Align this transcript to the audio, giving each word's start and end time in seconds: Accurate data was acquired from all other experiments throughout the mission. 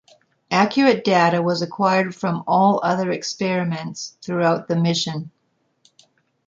Accurate 0.49 1.03
data 1.03 1.43
was 1.43 1.61
acquired 1.61 2.15
from 2.15 2.43
all 2.47 2.79
other 2.83 3.11
experiments 3.11 4.17
throughout 4.23 4.67
the 4.67 4.75
mission. 4.75 5.29